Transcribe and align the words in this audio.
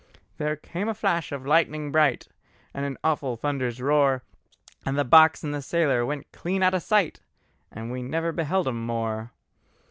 There 0.39 0.55
came 0.55 0.89
a 0.89 0.95
flash 0.95 1.31
of 1.31 1.45
lightning 1.45 1.91
bright, 1.91 2.27
And 2.73 2.87
an 2.87 2.97
awful 3.03 3.35
thunder's 3.37 3.79
roar, 3.79 4.23
And 4.83 4.97
the 4.97 5.03
box 5.05 5.43
and 5.43 5.53
the 5.53 5.61
sailor 5.61 6.03
went 6.03 6.31
clean 6.31 6.63
out 6.63 6.73
o' 6.73 6.79
sight, 6.79 7.19
And 7.71 7.91
we 7.91 8.01
never 8.01 8.31
beheld 8.31 8.67
'em 8.67 8.83
more. 8.83 9.29